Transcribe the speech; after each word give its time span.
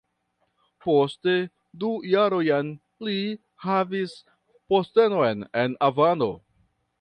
Poste 0.85 1.33
du 1.83 1.91
jarojn 2.11 2.71
li 3.09 3.15
havis 3.67 4.17
postenon 4.73 5.47
en 5.65 5.77
Havano. 5.89 6.33